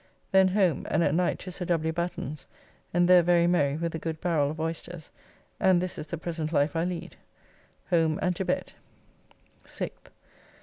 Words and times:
Then 0.31 0.47
home, 0.47 0.87
and 0.89 1.03
at 1.03 1.13
night 1.13 1.37
to 1.41 1.51
Sir 1.51 1.63
W. 1.65 1.93
Batten's, 1.93 2.47
and 2.91 3.07
there 3.07 3.21
very 3.21 3.45
merry 3.45 3.77
with 3.77 3.93
a 3.93 3.99
good 3.99 4.19
barrell 4.19 4.49
of 4.49 4.59
oysters, 4.59 5.11
and 5.59 5.79
this 5.79 5.99
is 5.99 6.07
the 6.07 6.17
present 6.17 6.51
life 6.51 6.75
I 6.75 6.85
lead. 6.85 7.17
Home 7.91 8.17
and 8.19 8.35
to 8.37 8.43
bed. 8.43 8.73
6th. 9.63 10.09